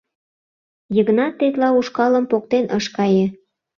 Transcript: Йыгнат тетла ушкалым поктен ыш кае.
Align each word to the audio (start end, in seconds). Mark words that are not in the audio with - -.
Йыгнат 0.95 1.33
тетла 1.39 1.69
ушкалым 1.79 2.25
поктен 2.31 2.65
ыш 2.77 2.85
кае. 2.95 3.25